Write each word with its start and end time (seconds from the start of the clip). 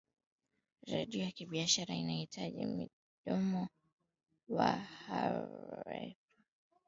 redio 0.87 1.23
ya 1.37 1.45
biashara 1.49 1.93
inahitaji 1.95 2.65
mkondoni 3.25 3.67
wa 4.49 4.71
hadhira 4.71 6.15